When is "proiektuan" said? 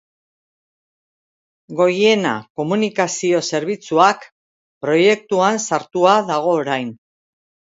4.87-5.63